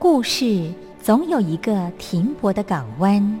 [0.00, 3.40] 故事总有一个停泊的港湾。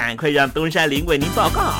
[0.00, 1.72] 赶快让东山林为您报告。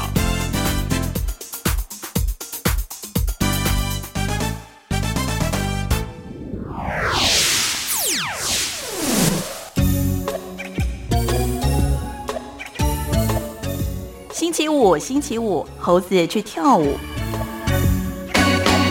[14.32, 16.98] 星期五，星期五，猴子去跳舞。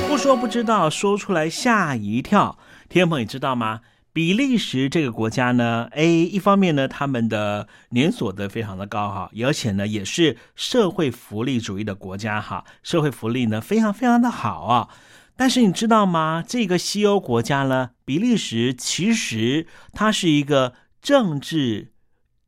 [0.08, 2.58] 不说不知道，说出来吓一跳。
[2.88, 3.82] 天鹏，你知道吗？
[4.18, 14.90] 比利时这个国家呢，A 一方面呢，他们的年所得非常的高哈，而且呢也是社会福利主义的国家哈，社会福利呢非常非常的好啊。
[15.36, 16.44] 但是你知道吗？
[16.48, 21.92] 这个西欧国家呢，比利时其实它是一个政治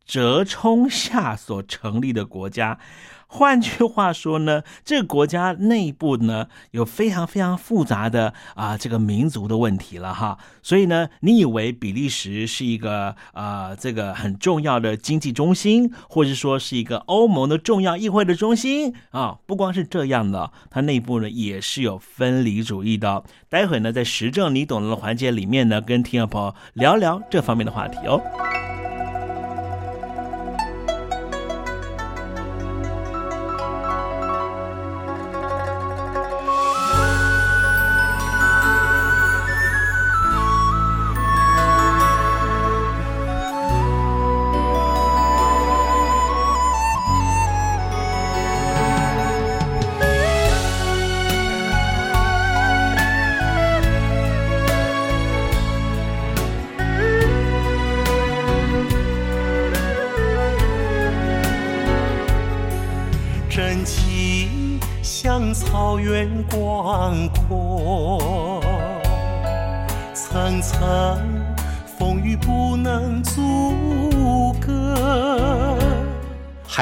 [0.03, 2.79] 折冲下所成立的国家。
[3.31, 19.37] 换句话说呢， 这个国家内部呢有非常非常复杂的啊这个民族的问题了哈，所以呢，你以为比利时是一个啊这个很重要的经济中心，或者说是一个欧盟的重要议会的中心啊？
[19.45, 23.23] 不光是这样的，它内部呢也是有分离主义的。
[23.47, 28.19] 待会呢，在时政你懂的环节里面呢，跟听众朋友聊聊这方面的话题哦。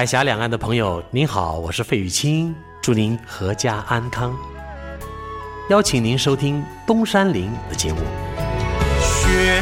[0.08, 4.34] 峡两岸的朋友，您好，我是费玉清，祝您阖家安康。
[5.70, 8.00] 邀请您收听东山林的节目。
[9.02, 9.62] 雪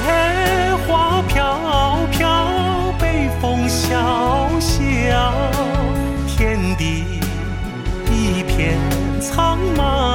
[0.88, 5.34] 花飘飘，北风萧萧，
[6.28, 7.20] 天地
[8.12, 8.78] 一片
[9.20, 10.15] 苍茫。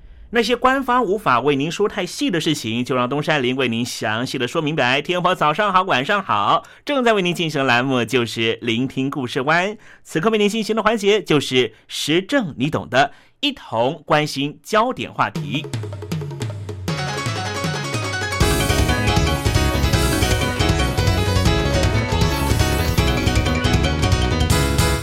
[0.33, 5.01] 那些官方无法为您说太细的事情，就让东山林为您详细的说明白。
[5.01, 9.77] 天婆早上好，晚上好，正在为您进行的栏目就是聆听故事湾。
[10.05, 13.11] 此刻为您进行的环节就是时政，你懂的，
[13.41, 15.65] 一同关心焦点话题。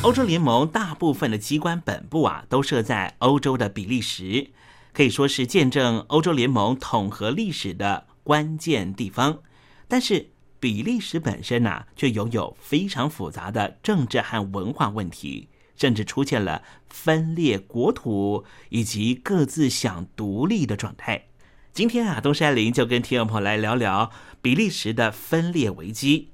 [0.01, 4.49] 欧洲联盟大部分的机关本部啊，都设在欧洲的比利时。
[4.93, 9.41] 可以说是见证欧洲联盟统合历史的关键地方，
[9.87, 21.27] 但是比利时本身呢，却拥有非常复杂的政治和文化问题，甚至出现了分裂国土以及各自想独立的状态。
[21.73, 24.11] 今天啊，东山林就跟听众朋友来聊聊
[24.43, 26.31] 比利时的分裂危机。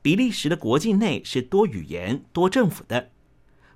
[0.00, 3.10] 比利时的国境内是多语言、多政府的，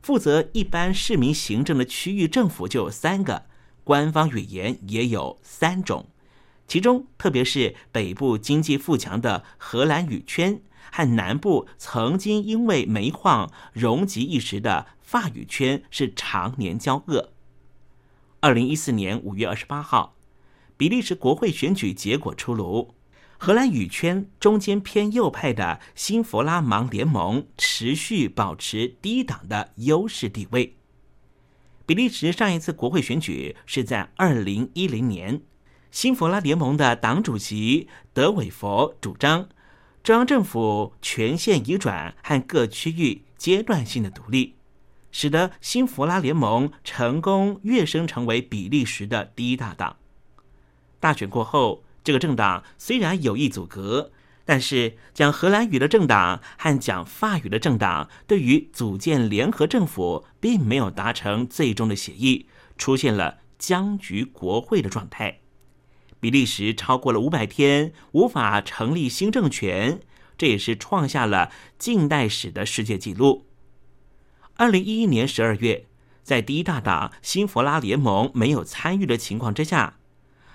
[0.00, 3.46] 负责一般市民行政的区域政府就有三个。
[3.84, 6.06] 官方语言也有三种，
[6.66, 17.32] 其中特别是北部经济富强的荷兰语圈和南部曾经因为煤矿荣极一时的法语圈是常年交恶。
[18.40, 20.16] 二零一四年五月二十八号，
[20.76, 22.94] 比利时国会选举结果出炉，
[23.38, 30.76] 荷兰语圈中间偏右派的新弗拉芒联盟持续保持低档的优势地位。
[31.84, 35.40] 比利时上一次国会选举是在二零一零年，
[35.90, 39.48] 新弗拉联盟的党主席德韦佛主张
[40.02, 44.54] 中央政府权限移转和各区域阶段性的独立，
[45.10, 49.96] 使得新弗拉联盟成功跃升成为比利时的第一大党。
[51.00, 54.12] 大选过后，这个政党虽然有意阻隔。
[54.44, 62.46] 但是，讲荷兰语的政党和讲法语的政党对于组建联合政府，并没有达成最终的协议，
[62.76, 65.38] 出现了僵局国会的状态。
[66.18, 70.00] 比利时超过了五百天无法成立新政权，
[70.36, 73.46] 这也是创下了近代史的世界纪录。
[74.56, 75.86] 二零一一年十二月，
[76.22, 79.98] 在第一大党新弗拉联盟没有参与的情况之下。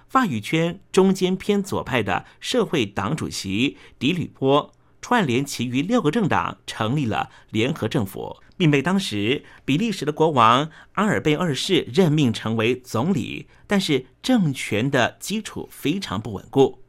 [0.08, 16.82] 法语圈中间偏左派的社会党主席迪吕波串联其余六个政党成立了联合政府，并被当时比利时的国王阿尔贝二世任命成为总理，但是政权的基础非常不稳固。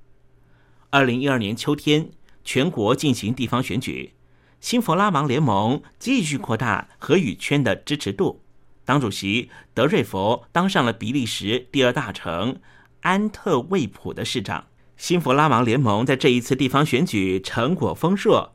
[0.91, 2.11] 二零一二年秋天，
[2.45, 4.15] 全国进行地方选举，
[4.61, 8.43] 新弗拉芒联盟继续扩大荷语圈的支持度，
[8.85, 12.61] 党主席德瑞佛当上了比利时第二大城。
[13.01, 18.55] 安特卫普的市长，新弗拉芒联盟在这一次地方选举成果丰硕。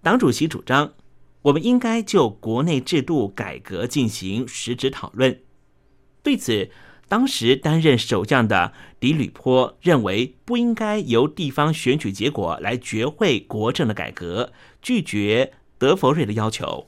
[0.00, 0.94] 党主席主张，
[1.42, 5.40] 我们应该就国内制度改革进行实质讨论。
[6.22, 6.70] 对此，
[7.08, 16.86] 当时担任首相的迪吕坡认为，不应该由地方选举结果来决会国政的改革，拒绝德佛瑞的要求。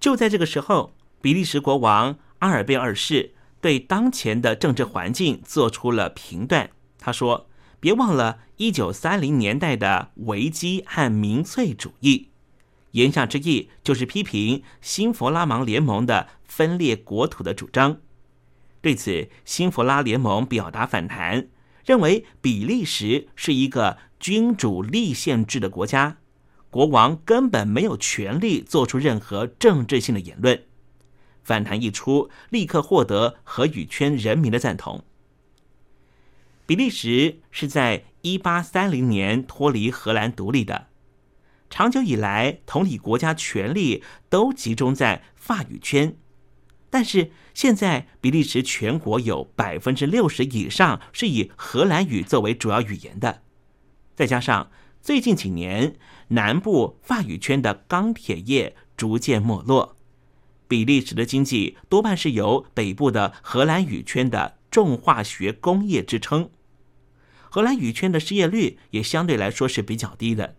[0.00, 0.92] 就在这个时候，
[1.22, 3.34] 比利时国王阿尔贝二世。
[3.60, 6.70] 对当前的政治环境做出了评断。
[6.98, 7.48] 他说
[7.80, 12.28] ：“别忘了一九三零年代的危机和民粹主义。”
[12.92, 17.98] 言下之意就是批评新弗拉芒联盟的分裂国土的主张。
[18.80, 21.48] 对此，新弗拉联盟表达反弹，
[21.84, 26.16] 认为比利时是一个君主立宪制的国家，
[26.68, 30.64] 国王根本没有权利做出任何政治性的言论。
[31.42, 35.04] 反弹一出，立刻获得荷语圈人民的赞同。
[36.66, 40.86] 比利时是在一八三零年脱离荷兰独立的，
[41.68, 46.16] 长久以来，同理国家权力都集中在法语圈。
[46.88, 53.42] 但是现在，比利时全国有百分之六十以上是以荷兰语作为主要语言的，
[54.14, 54.70] 再加上
[55.00, 55.96] 最近几年
[56.28, 59.96] 南部法语圈的钢铁业逐渐没落。
[60.70, 66.48] 比利时的经济多半是由北部的荷兰语圈的重化学工业支撑，
[67.48, 70.54] 荷兰语圈的失业率也相对来说是比较低的，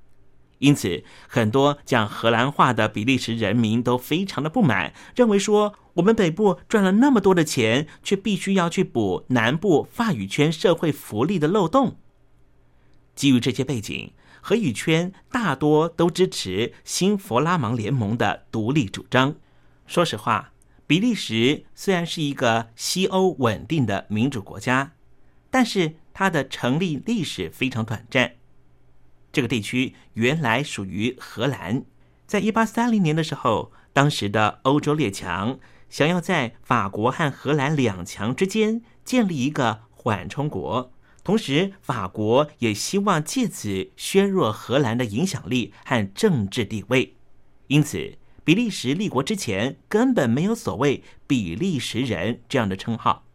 [0.58, 11.96] 因此很多讲荷兰话的比利时人民都非常的不满，认为说我们北部赚了那么多的钱，却必须要去补南部法语圈社会福利的漏洞。
[13.16, 19.36] 基于这些背景，荷语圈大多都支持新弗拉芒联盟的独立主张。
[19.92, 20.54] 说实话，
[20.88, 24.94] 比利时虽然是一个西欧稳定的民主国家，
[25.50, 28.36] 但是它的成立历史非常短暂。
[29.34, 31.84] 这个地区原来属于荷兰，
[32.26, 47.18] 在一八三零年的时候，当时的欧洲列强想要在法国和荷兰两强之间建立一个缓冲国，同时法国也希望借此削弱荷兰的影响力和政治地位。
[47.68, 53.26] 因此，比利时立国之前根本没有所谓“比利时人”这样的称号。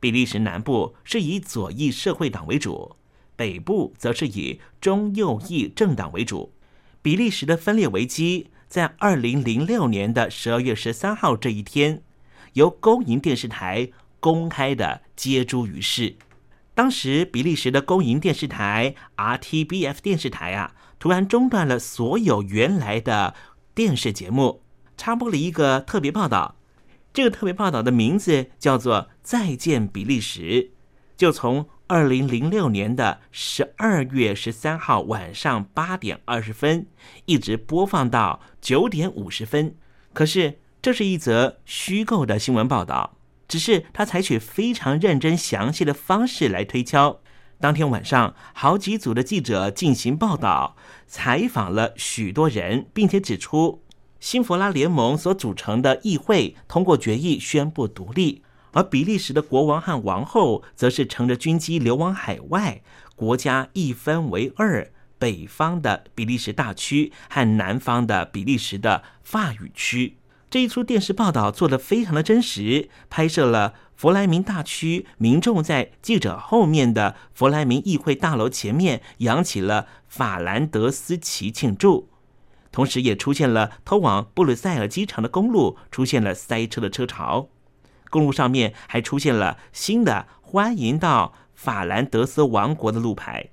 [0.00, 2.96] 比利时南部是以左翼社会党为主，
[3.36, 6.52] 北部则是以中右翼政党为主。
[7.00, 8.50] 比利时的分裂危机。
[8.66, 12.02] 在二零零六年的十二月十三号这一天，
[12.54, 16.16] 由公营电视台公开的揭诸于世。
[16.74, 23.36] 当时，比利时的公营电视台 RTBF 电视台啊，突然中断了所有原来的
[23.74, 24.62] 电视节目，
[24.96, 26.56] 插播了一个特别报道。
[27.12, 30.40] 这个特别报道的名字叫做《再见比利时》，
[31.16, 31.68] 就从。
[31.86, 36.86] 二零零六年的十二月十三号晚上八点二十分，
[37.26, 39.76] 一直播放到九点五十分。
[40.14, 47.20] 可是，这是一则虚构的新闻报道，只是他采取非常认真详细的方式来推敲。
[47.60, 50.76] 当天晚上，好几组的记者进行报道，
[51.16, 53.84] 采访了许多人，并且指出，
[54.18, 58.42] 新弗拉联盟所组成的议会通过决议宣布独立。
[58.72, 62.82] 而比利时的国王和王后则是乘着军机流亡海外，
[63.14, 70.16] 国家一分为二，北方的比利时大区和南方的比利时的法语区。
[70.50, 82.08] 这一出电视报道做得非常的真实，拍摄了弗莱明大区民众在记者后面的弗莱明议会大楼前面扬起了法兰德斯旗庆祝，
[82.70, 87.48] 同时也出现了通往布鲁塞尔机场的公路出现了塞车的车潮。
[88.10, 93.48] 公路上面还出现了新的欢迎到法兰德斯王国的路牌，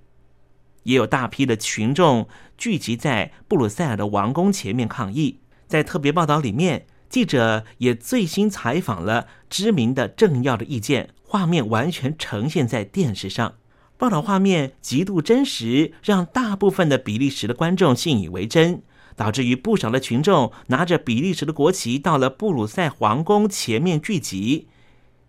[0.84, 2.28] 也有大批的群众
[2.60, 5.40] 聚集在布鲁塞尔的王宫前面抗议。
[5.66, 13.56] 在特别报道里面，记者也最新采访了知名的政要的意见，画面完全呈现在电视上，
[14.02, 18.82] 报道画面极度真实，让大部分的比利时的观众信以为真。
[19.16, 24.68] 导致于不少的群众拿着比利时的国旗到了布鲁塞皇宫前面聚集。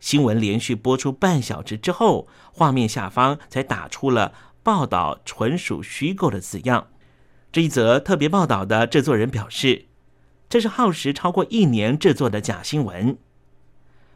[0.00, 4.32] 新闻连续播出半小时之后，画面下方才打出了
[4.64, 6.86] “报道纯属虚构”的字样。
[7.52, 9.84] 这一则特别报道的制作人表示，
[10.48, 13.18] 这是耗时超过一年制作的假新闻。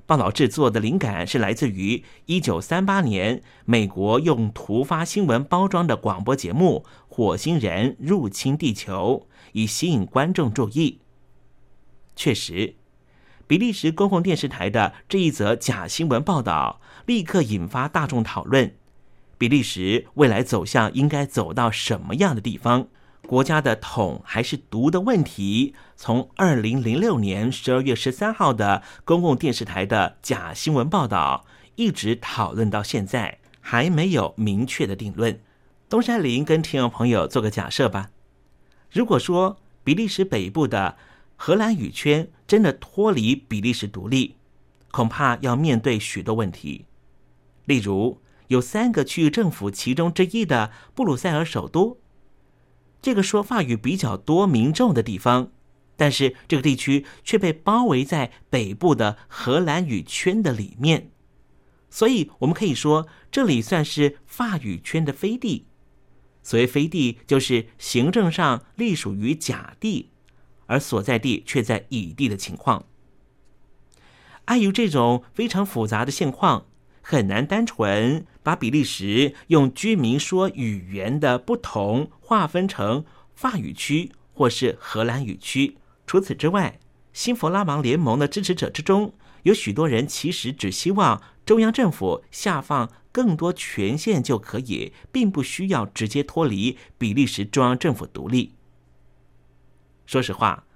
[0.07, 9.27] 报道制作的灵感是来自于一九三八年美国用突发新闻包装的广播节目《火星人入侵地球》。
[9.53, 11.01] 以吸引观众注意。
[12.15, 12.77] 确实，
[13.47, 18.75] 比利时公共电视台的这一则假新闻报道，立刻引发大众讨论：
[19.39, 22.89] 比利时未来走向应该走到什么样的地方？
[23.27, 35.41] 国家的统还是独的问题，从二零零六年十二月十三号的公共电视台的假新闻报道，一直讨论到现在，还没有明确的定论。
[35.89, 38.11] 东山林跟听众朋友做个假设吧。
[38.91, 40.97] 如果说比利时北部的
[41.35, 44.37] 荷兰语圈真的脱离比利时独立，
[44.93, 46.87] 恐怕要面对许多问题。
[47.65, 51.99] 例如，有三个区域政府其中之一的布鲁塞尔首都，
[53.07, 55.53] 这个说法语比较多民众的地方，
[55.97, 61.13] 但是这个地区却被包围在北部的荷兰语圈的里面，
[61.89, 65.69] 所以我们可以说，这里算是法语圈的飞地。
[66.43, 70.11] 所谓飞地，就是行政上隶属于甲地，
[70.67, 72.87] 而所在地却在乙地的情况。
[74.47, 76.67] 碍于这种非常复杂的现况，
[77.09, 85.79] 很难单纯把比利时用居民说语言的不同划分成法语区或是荷兰语区。
[86.05, 86.81] 除此之外，
[87.13, 89.15] 新弗拉芒联盟的支持者之中，
[89.45, 92.91] 有许多人其实只希望中央政府下放。
[93.13, 98.53] 更多权限就可以，并不需要直接脱离比利时中央政府独立。
[100.05, 100.67] 说实话，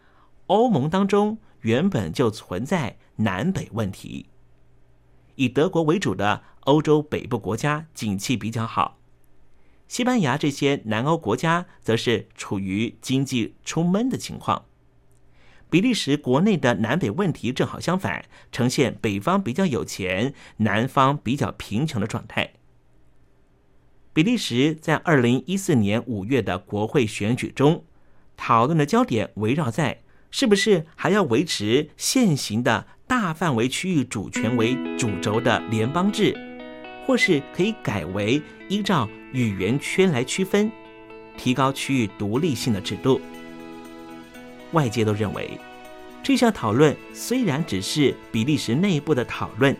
[0.46, 4.28] 欧盟当中原本就存在南北问题。
[5.40, 8.98] 以德国为主的欧洲北部国家景气比较好，
[9.88, 14.66] 西班牙这些南欧国家则是处于经济出闷的情况。
[15.70, 22.52] 比利时国内的南北问题正好相反，呈现北方比较有钱，南方比较贫穷的状态。
[24.12, 27.86] 比利时在二零一四年五月的国会选举中，
[28.36, 36.36] 讨论的焦点围绕在是不是还要维持现行的大范围区域主权为主轴的联邦制，
[37.04, 40.70] 或是可以改为依照语言圈来区分，
[41.36, 43.20] 提高区域独立性的制度。
[44.72, 45.58] 外界都认为，
[46.22, 49.76] 这项讨论虽然只是比利时内部的讨论，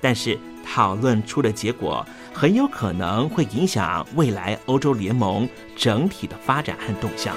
[0.00, 7.36] 但是讨论出的结果很有可能会影响未来欧洲联盟整体的发展和动向。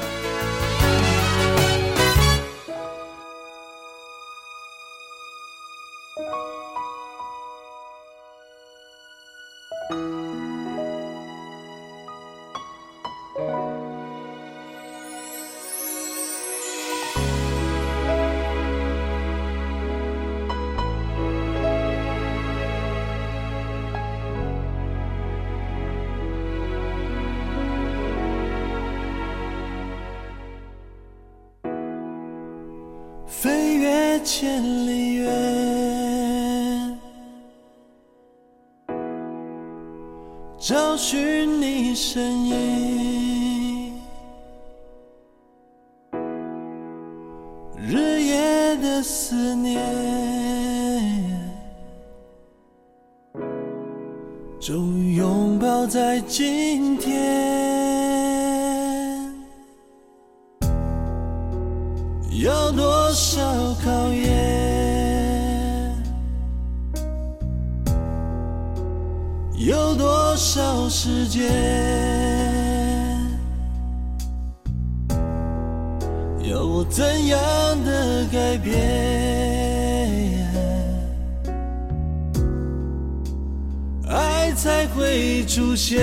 [84.61, 85.99] 才会出现？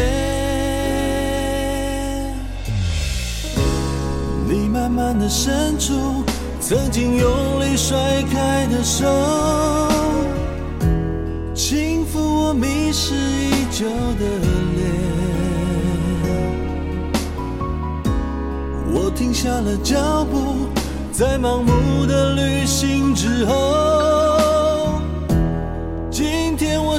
[4.49, 6.25] 你慢慢的伸出
[6.59, 7.97] 曾经用力甩
[8.33, 9.07] 开的手，
[11.55, 13.87] 轻抚我迷失已久
[14.19, 14.27] 的
[14.75, 14.83] 脸。
[18.93, 20.67] 我停下了脚步，
[21.13, 24.08] 在盲目的旅行之后，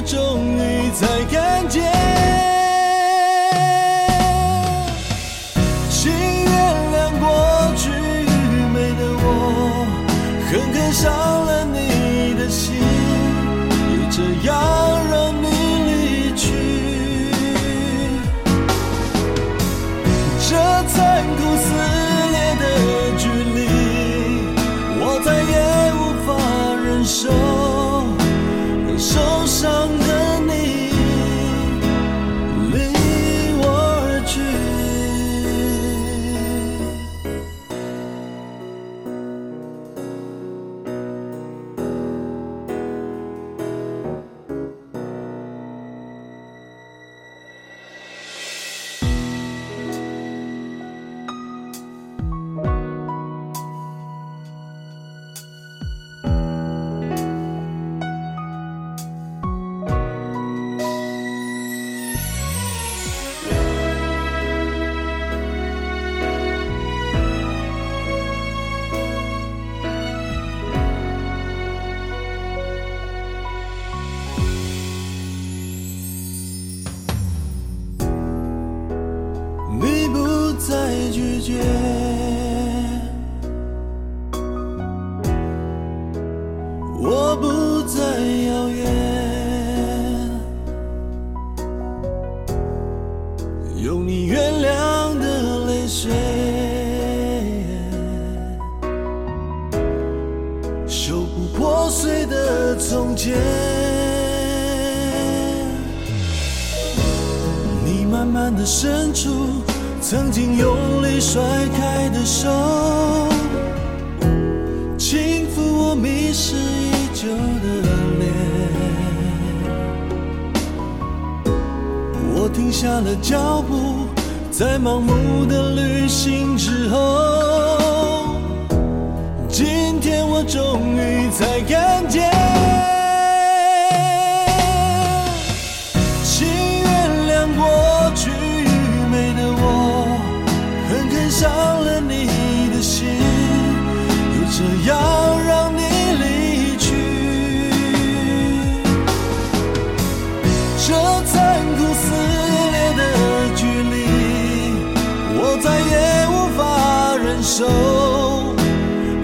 [0.00, 1.82] 我终于才看见。
[5.90, 6.50] 请原
[6.94, 7.28] 谅过
[7.76, 8.24] 去愚
[8.72, 9.24] 昧的我，
[10.50, 11.12] 狠狠伤
[11.44, 12.80] 了你的心，
[13.90, 14.56] 也这样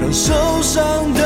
[0.06, 1.25] 让受伤的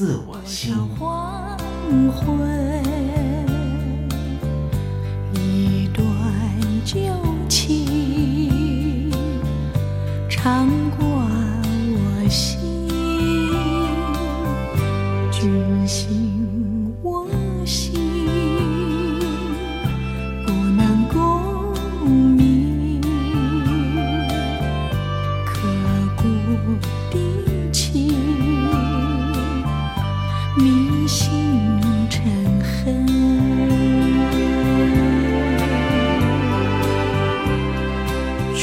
[0.00, 0.74] 似我心。
[0.98, 1.58] 黄
[2.10, 2.82] 昏，
[5.34, 6.06] 一段
[6.86, 6.96] 旧
[7.50, 9.12] 情
[10.30, 11.19] 常挂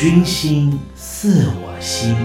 [0.10, 2.16] 君心似我心。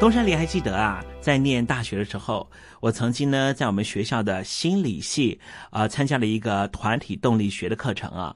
[0.00, 2.50] 东山里还记得啊，在念大学的时候，
[2.80, 5.38] 我曾经呢在我们学校的心理系
[5.70, 8.34] 啊、参加了一个团体动力学的课程啊。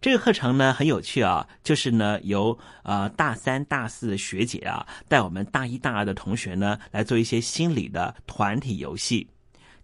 [0.00, 9.28] 这个课程呢很有趣啊，就是呢由呃大三、大四的学姐啊带我们大一、大二的同学呢来做一些心理的团体游戏。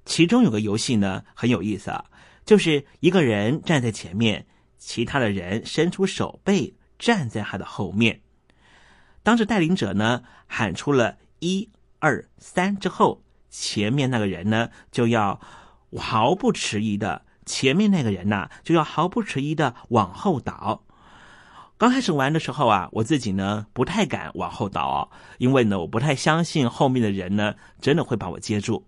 [0.04, 2.04] 其中有个游戏呢很有意思啊，
[2.49, 4.47] 就是一个人站在前面，
[4.79, 8.23] 其他的人伸出手背站在他的后面。
[9.23, 15.39] 当着带领者呢喊出了一二三之后，前面那个人呢就要
[15.99, 17.27] 毫不迟疑的。
[17.45, 20.85] 前面那个人呐、就要毫不迟疑的往后倒。
[21.77, 28.87] 刚开始玩的时候啊，我自己呢不太敢往后倒，因为呢我不太相信后面的人呢真的会把我接住。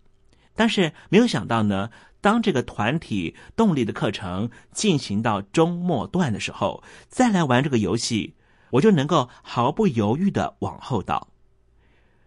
[0.54, 8.34] 但是没有想到呢，当这个团体动力的课程进行到中末段的时候，再来玩这个游戏，
[8.70, 11.28] 我就能够毫不犹豫的往后倒。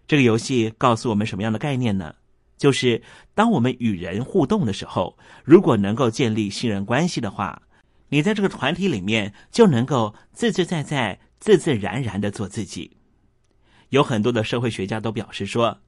[0.07, 2.15] 这个游戏告诉我们什么样的概念呢？
[2.57, 3.01] 就是
[3.33, 7.61] 当我们与人互动的时候，如果能够建立信任关系的话。
[8.09, 12.95] 你在这个团体里面就能够自自在在、自自然然的做自己。
[13.89, 15.79] 有很多的社会学家都表示说，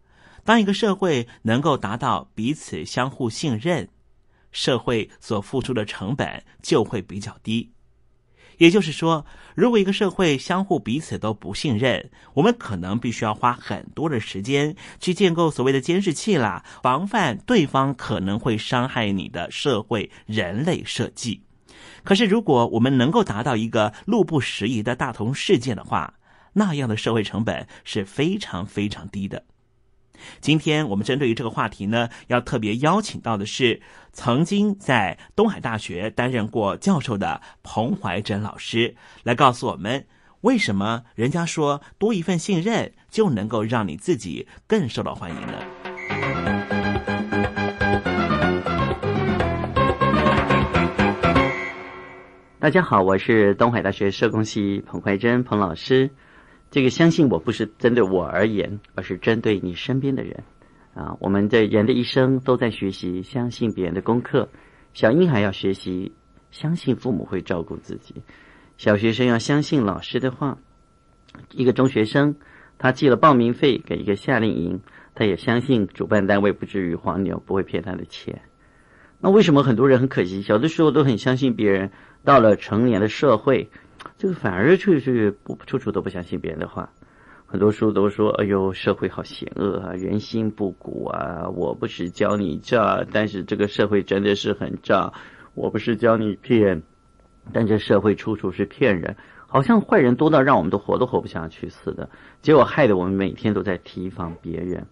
[0.43, 3.87] 当一个社会能够达到彼此相互信任，
[4.55, 7.69] 社会所付出的成本就会比较低。
[8.57, 21.41] 也就是说，如果一个社会相互彼此都不信任，我们可能必须要花很多的时间去建构所谓的监视器啦，防范对方可能会伤害你的社会人类设计。
[22.05, 26.13] 可是，如果我们能够达到一个路不拾遗的大同世界的话，
[26.53, 29.43] 那样的社会成本是非常非常低的。
[30.41, 33.81] 今天我们针对于这个话题呢，要特别邀请到的是
[34.13, 40.05] 曾经在东海大学担任过教授的彭怀珍老师，来告诉我们
[40.41, 45.53] 为什么人家说多一份信任就能够让你自己更受到欢迎呢？
[52.57, 56.09] 大家好，我是东海大学社工系彭怀珍彭老师。
[56.75, 60.43] 这个相信我不是针对我而言，而是针对你身边的人
[60.93, 61.15] 啊。
[61.21, 64.49] 我们的人的一生都在学习相信别人的功课。
[64.93, 66.11] 小婴孩要学习
[66.51, 68.15] 相信父母会照顾自己，
[68.75, 70.57] 小学生要相信老师的话。
[71.51, 72.35] 一个中学生
[72.77, 74.81] 他寄了报名费给一个夏令营，
[75.13, 78.41] 他也相信主办单位不至于黄牛，不会骗他的钱。
[79.21, 81.91] 那为什么很多人很可惜，小的时候都很相信别人？
[82.25, 83.69] 到了成年的社会，
[84.17, 85.11] 这个反而处处
[85.43, 86.89] 不处处都不相信别人的话。
[87.47, 95.13] 很多书都说：“哎呦，社会好险恶啊，人心不古啊！”我不是教你诈，但是这个社会真的是很诈。
[95.53, 96.81] 我不是教你骗，
[97.53, 99.15] 但这社会处处是骗人，
[99.47, 102.09] 好像坏人多到让我们都活都活不下去似的。
[102.41, 104.87] 结果害得我们每天都在提防别人。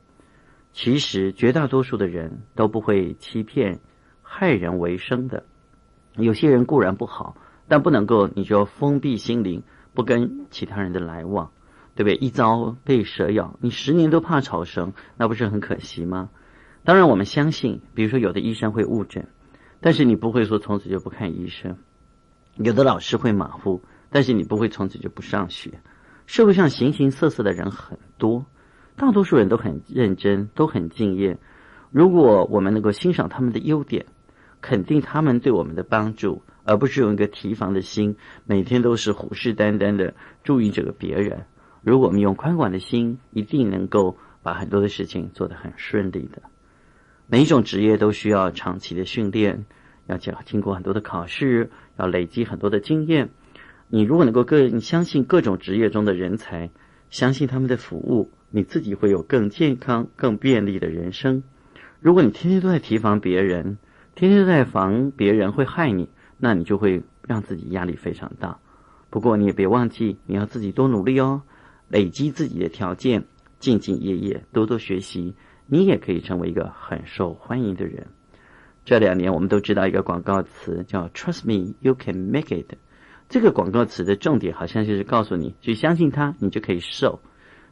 [0.71, 3.80] 其实绝大多数的人都不会欺骗、
[4.21, 5.43] 害人为生的。
[6.15, 7.36] 有些人固然不好，
[7.73, 9.63] 但不能够你就封闭心灵，
[9.95, 11.49] 不跟其他人的来往，
[11.95, 12.15] 对不对？
[12.17, 16.29] 一朝被蛇咬，你十年都怕草绳，那不是很可惜吗？
[16.83, 19.27] 当然，我们相信，比如说有的医生会误诊，
[19.81, 21.73] 但是你不会说从此就不看医生；
[22.57, 23.81] 有的老师会马虎，
[24.12, 25.81] 但是你不会从此就不上学。
[26.27, 28.45] 社会上形形色色的人很多，
[28.95, 31.39] 大多数人都很认真，都很敬业。
[31.89, 34.05] 如果我们能够欣赏他们的优点，
[34.62, 41.45] 肯定他们对我们的帮助，而不是用一个提防的心，每天都是虎视眈眈的注意这个别人。
[41.82, 46.41] 如果我们用宽广的心，一定能够把很多的事情做得很顺利的。
[47.28, 49.65] 每一种职业都需要长期的训练，
[50.08, 53.30] 要经经过很多的考试，要累积很多的经验。
[53.89, 56.71] 你如果能够更相信各种职业中的人才，
[57.10, 61.43] 相信他们的服务，你自己会有更健康、更便利的人生。
[61.99, 63.78] 如果你天天都在提防别人，
[64.15, 66.10] 天天都在防别人会害你，
[66.43, 68.60] 那你就会让自己压力非常大。
[69.10, 71.43] 不过你也别忘记，你要自己多努力哦，
[71.88, 73.23] 累积自己的条件，
[73.62, 75.36] 兢兢业业，多多学习，
[75.67, 78.08] 你也可以成为一个很受欢迎的人。
[78.84, 82.75] 这两年我们都知道一个广告词叫 “Trust me, you can make it”。
[83.29, 87.21] 这个广告词的重点好像就是告诉你，去相信它，你就可以瘦。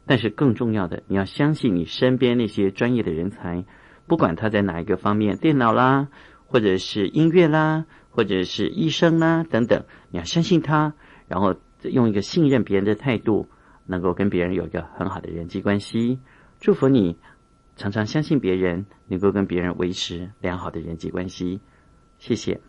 [0.06, 3.66] 但是更重要的，你要相信你身边那些专业的人才，
[4.06, 6.08] 不管他在哪一个方面，电脑啦。
[6.52, 10.94] 或者是音乐啦，或者是医生啊等等，你要相信他，
[11.26, 13.48] 然后用一个信任别人的态度，
[13.86, 16.20] 能够跟别人有一个很好的人际关系。
[16.60, 17.16] 祝福你，
[17.74, 21.60] 常常相信别人，能够跟别人维持良好的人际关系。
[22.18, 22.60] 谢谢。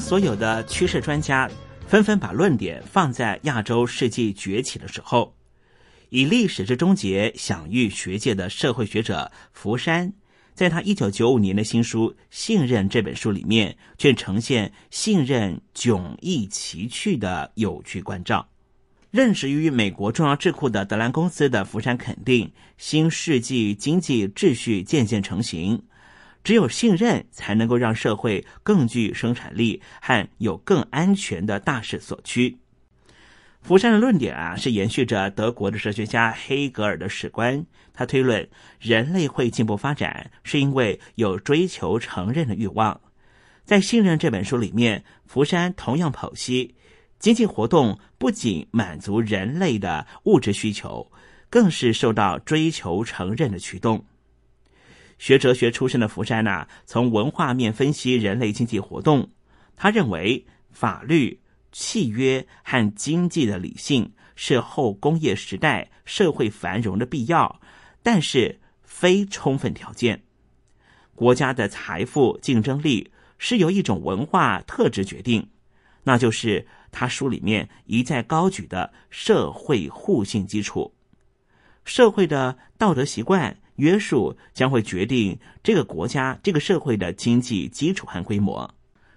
[0.00, 1.48] 所有的趋势专家
[1.86, 5.34] 纷纷把论点放在亚洲世纪崛起的时候，
[6.08, 10.12] 以历史之终结享誉学界的社会学者福山，
[10.54, 18.48] 在他一九九五年的新书《信任》这本书里面，却呈现信任迥异奇趣的有趣关照。
[19.10, 25.82] 任职于美国重要智库的德兰公司的福山肯定，新世纪经济秩序渐渐成型。
[26.42, 32.58] 只有信任，才能够让社会更具生产力和有更安全的大势所趋。
[33.62, 37.66] 福山的论点啊，是延续着德国的哲学家黑格尔的史观。
[37.92, 42.98] 他推论，人类会进步发展，是因为有追求承认的欲望。
[43.66, 46.74] 在《信任》这本书里面，福山同样剖析，
[47.18, 51.12] 经济活动不仅满足人类的物质需求，
[51.50, 54.06] 更是受到追求承认的驱动。
[55.20, 59.30] 学哲学出身的福山呐，从文化面分析人类经济活动。
[59.76, 61.38] 他认为，法律、
[61.72, 67.60] 契约和经济的理性是后工业时代社会繁荣的必要，
[68.02, 70.22] 但是非充分条件。
[71.14, 75.46] 国家的财富竞争力是由一种文化特质决定，
[76.02, 80.94] 那就是他书里面一再高举的社会互信基础，
[81.84, 83.54] 社会的道德习惯。
[83.80, 88.72] 约束将会决定这个国家、这个社会的经济基础和规模。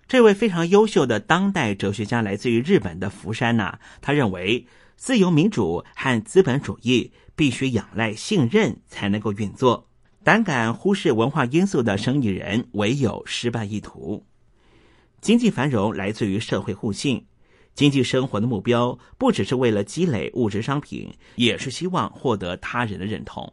[0.08, 9.88] 这位非常优秀的当代哲学家来自于日本的福山呐，他认为自由民主和资本主义必须仰赖信任才能够运作。
[10.24, 14.26] 胆敢忽视文化因素的生意人，唯有失败一途。
[15.20, 17.26] 经济繁荣来自于社会互信，
[17.74, 23.52] 经济生活的目标不只是为了积累物质商品，也是希望获得他人的认同。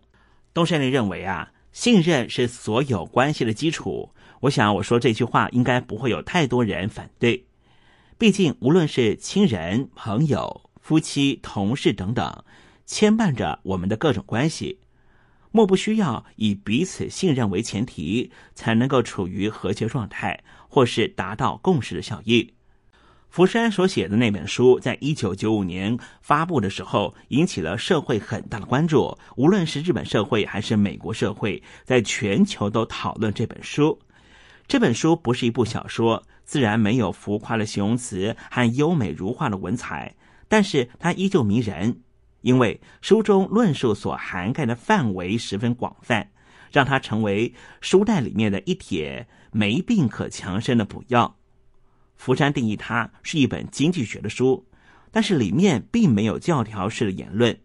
[0.52, 4.12] 东山林认为啊，信任是所有关系的基础。
[4.40, 7.46] 我想我说这句话应该不会有太多人反对。
[8.18, 12.44] 毕竟无论是亲人、朋友、夫妻、同事等等，
[12.84, 14.80] 牵绊着我们的各种关系，
[15.52, 22.54] 莫不需要以彼此信任为前提，才能够处于和谐状态，或是达到共识的效益。
[23.30, 29.16] 福山所写的那本书，在一九九五年发布的时候，引起了社会很大的关注。
[29.36, 33.96] 无论是日本社会还是美国社会，在全球都讨论这本书。
[34.66, 40.12] 这本书不是一部小说，自然没有浮夸的形容词和优美如画的文采，
[40.48, 42.00] 但是它依旧迷人，
[42.40, 46.28] 因为书中论述所涵盖的范围十分广泛，
[46.72, 51.36] 让它成为书袋里面的一帖没病可强身的补药。
[52.20, 54.66] 福山定义它是一本经济学的书，
[55.10, 57.58] 但是里面并没有教条式的言论。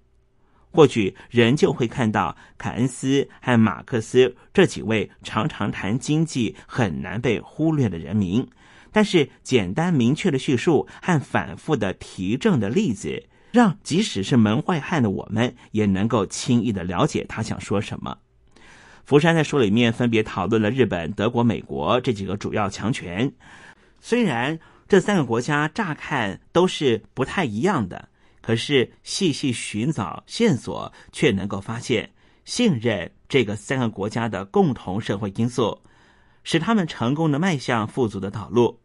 [0.72, 8.48] 或许人就会看到凯恩斯和马克思这几位常常谈经济、很难被忽略的人名，
[8.94, 18.20] 但是简单明确的叙述和反复的提证的例子，让即使是门外汉的我们也能够轻易的了解他想说什么。
[19.04, 23.34] 福山在书里面分别讨论了日本、德国、美国这几个主要强权。
[24.08, 32.12] 虽然这三个国家乍看都是不太一样的，可是细细寻找线索，却能够发现
[32.44, 35.82] 信任这个三个国家的共同社会因素，
[36.44, 38.80] 使他们成功的迈向富足的道路。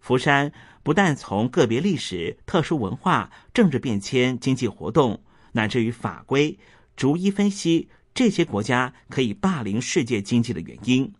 [0.00, 0.50] 福山
[0.82, 6.58] 不但从个别历史、特殊文化、政治变迁、经济活动，乃至于法规，
[6.96, 11.14] 逐一分析这些国家可以霸凌世界经济的原因。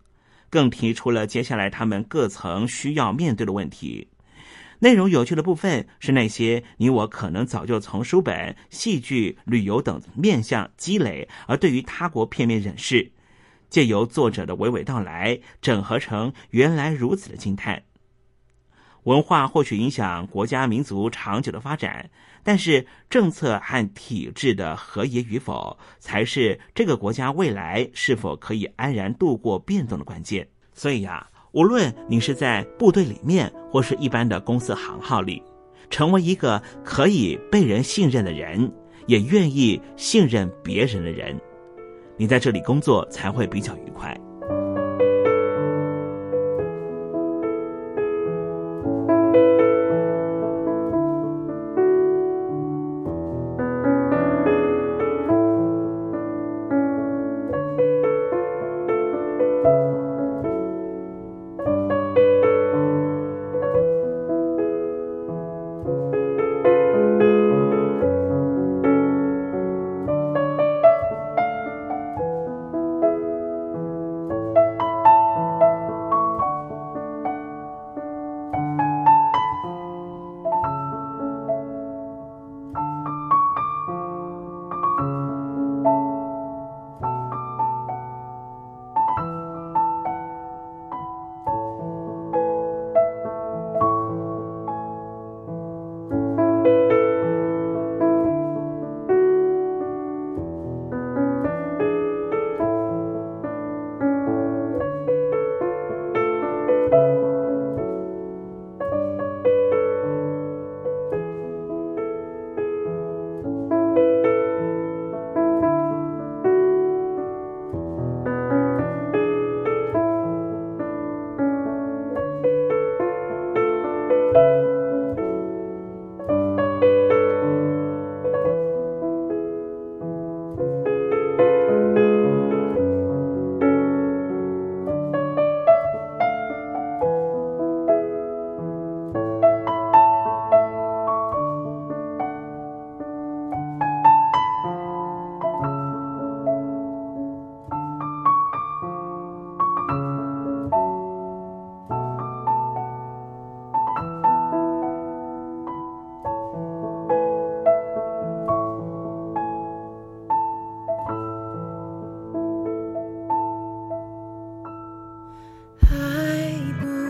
[0.49, 4.09] 更提出了接下来他们各层需要面对的问题。
[4.79, 13.11] 内容有趣的部分是那些你我可能早就从书本、戏剧、旅游等面向积累，而对于他国片面认识，
[13.69, 17.83] 借由作者的娓娓道来，整合成原来如此的惊叹。
[19.03, 22.09] 文化或许影响国家民族长久的发展，
[22.43, 30.47] 但是政策和体制的合宜与否，才是这个国家未来是否可以安然度过变动的关键。
[30.73, 35.43] 所以呀，无论你是在部队里面，或是一般的公司行号里，
[35.89, 38.71] 成为一个可以被人信任的人，
[39.07, 41.39] 也愿意信任别人的人，
[42.17, 44.15] 你在这里工作才会比较愉快。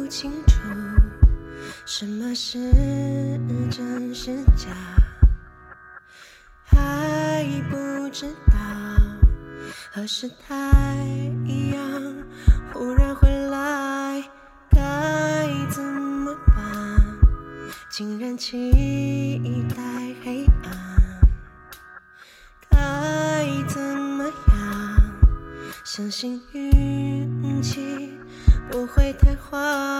[0.10, 0.58] 清楚
[1.86, 2.58] 什么是
[3.70, 4.70] 真是假，
[6.64, 8.54] 还不知道
[9.92, 10.56] 何时太
[11.72, 12.26] 阳
[12.74, 14.24] 忽然回来，
[14.72, 16.66] 该怎么办？
[17.92, 18.72] 竟然期
[19.76, 19.84] 待
[20.24, 21.22] 黑暗，
[22.68, 25.14] 该怎么样？
[25.84, 28.18] 相信运气
[28.72, 29.99] 不会太坏。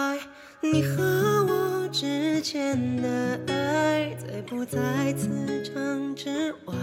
[0.72, 1.04] 你和
[1.48, 4.80] 我之间的爱，在不在
[5.14, 5.28] 磁
[5.64, 6.76] 场之外？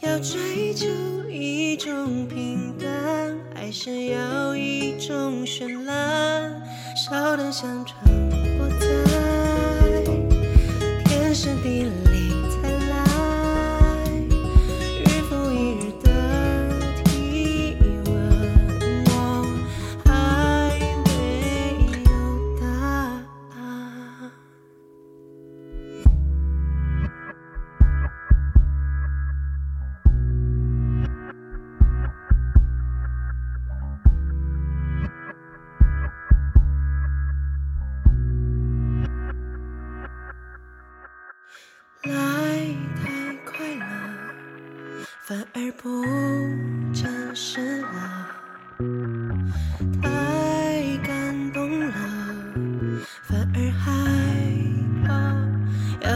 [0.00, 0.88] 要追求
[1.30, 5.71] 一种平淡，还是要一种绚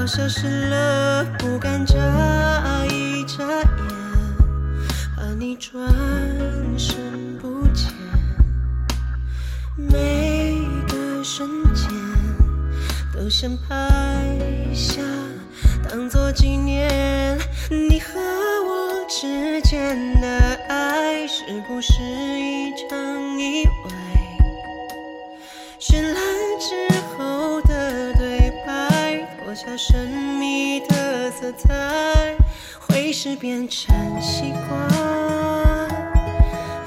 [0.06, 1.24] 消失了。
[1.38, 1.96] 不敢眨
[2.86, 3.64] 一眨眼，
[5.16, 5.78] 怕你转
[6.78, 7.92] 身不见。
[9.76, 10.54] 每
[10.88, 11.88] 个瞬间
[13.12, 14.38] 都想拍
[14.72, 15.02] 下。
[15.88, 17.38] 当作纪念，
[17.68, 23.85] 你和我之间的爱，是不是一场意外？
[29.56, 30.06] 下神
[30.38, 32.36] 秘的色彩，
[32.78, 35.88] 会是变成习惯，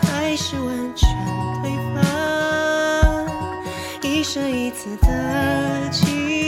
[0.04, 1.10] 还是完全
[1.64, 3.26] 推翻？
[4.04, 6.39] 一生一次的奇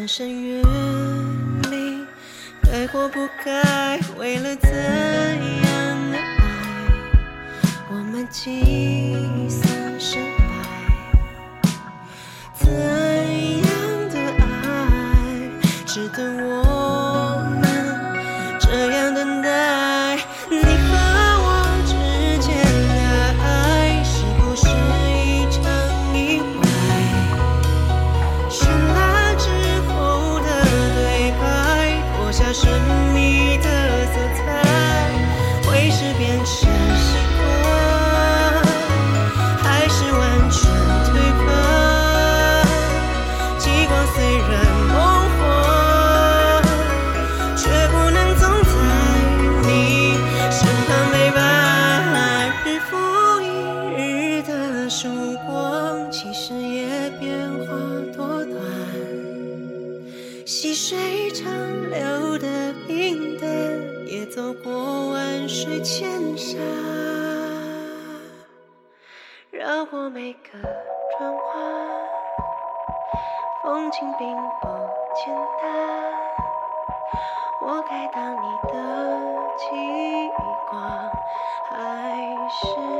[0.00, 0.62] 翻山越
[1.68, 2.06] 岭，
[2.62, 6.42] 该或不该，为了怎样的爱，
[7.90, 11.70] 我们计算失败？
[12.54, 12.72] 怎
[78.12, 78.74] 当你的
[79.56, 80.30] 极
[80.68, 81.10] 光，
[81.68, 82.99] 还是